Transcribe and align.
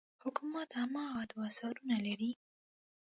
حکومت 0.23 0.69
هماغه 0.81 1.23
دوه 1.31 1.47
سرونه 1.57 1.97
لري. 2.05 2.31